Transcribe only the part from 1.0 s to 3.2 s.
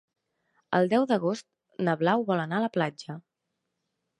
d'agost na Blau vol anar a la platja.